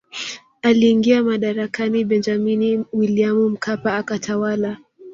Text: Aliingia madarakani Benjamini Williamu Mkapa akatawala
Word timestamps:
Aliingia 0.61 1.23
madarakani 1.23 2.05
Benjamini 2.05 2.85
Williamu 2.93 3.49
Mkapa 3.49 3.95
akatawala 3.97 4.77